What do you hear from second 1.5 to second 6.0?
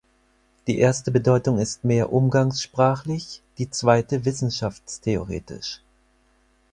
ist mehr umgangssprachlich, die zweite wissenschaftstheoretisch.